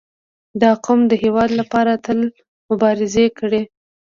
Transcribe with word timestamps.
•دا 0.61 0.71
قوم 0.85 0.99
د 1.07 1.13
هېواد 1.23 1.49
لپاره 1.59 1.91
تل 2.05 2.19
مبارزه 2.69 3.25
کړې. 3.39 3.61